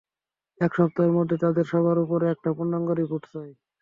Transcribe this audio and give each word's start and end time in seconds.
এক 0.61 0.71
সপ্তাহের 0.77 1.15
মধ্যে 1.17 1.35
তাদের 1.43 1.65
সবার 1.71 1.97
উপর 1.99 2.19
একটা 2.33 2.49
পূর্ণাঙ্গ 2.57 2.89
রিপোর্ট 2.93 3.23
চাই। 3.33 3.51